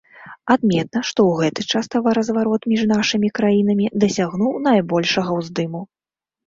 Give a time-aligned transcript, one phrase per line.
[0.53, 5.89] Адметна, што ў гэты час таваразварот між нашымі краінамі дасягнуў найбольшага ўздыму.